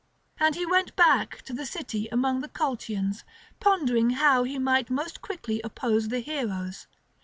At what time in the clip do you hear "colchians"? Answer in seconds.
2.49-3.23